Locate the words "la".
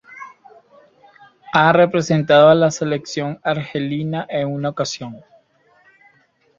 2.55-2.71